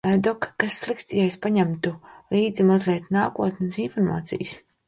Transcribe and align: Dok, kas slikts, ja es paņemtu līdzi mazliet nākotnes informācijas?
Dok, 0.27 0.45
kas 0.63 0.77
slikts, 0.83 1.15
ja 1.19 1.25
es 1.33 1.37
paņemtu 1.43 1.93
līdzi 2.37 2.67
mazliet 2.73 3.15
nākotnes 3.21 3.79
informācijas? 3.89 4.61